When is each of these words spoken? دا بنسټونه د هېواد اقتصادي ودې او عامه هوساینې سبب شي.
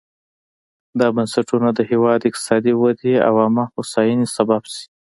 دا 0.99 1.07
بنسټونه 1.15 1.69
د 1.73 1.79
هېواد 1.91 2.19
اقتصادي 2.29 2.73
ودې 2.81 3.13
او 3.27 3.33
عامه 3.43 3.65
هوساینې 3.73 4.27
سبب 4.35 4.61
شي. 4.73 4.85